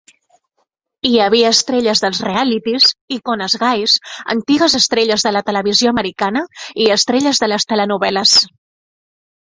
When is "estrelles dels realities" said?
1.55-2.87